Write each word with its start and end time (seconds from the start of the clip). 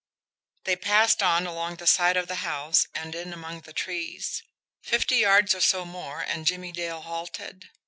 They 0.63 0.75
passed 0.75 1.21
on 1.21 1.45
along 1.45 1.75
the 1.75 1.85
side 1.85 2.17
of 2.17 2.27
the 2.27 2.37
house 2.41 2.87
and 2.95 3.13
in 3.13 3.33
among 3.33 3.61
the 3.61 3.71
trees. 3.71 4.41
Fifty 4.81 5.17
yards 5.17 5.53
or 5.53 5.61
so 5.61 5.85
more, 5.85 6.21
and 6.21 6.47
Jimmie 6.47 6.71
Dale 6.71 7.01
halted. 7.03 7.69